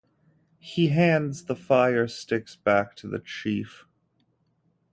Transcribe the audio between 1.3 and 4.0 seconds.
the fire-sticks back to the chief.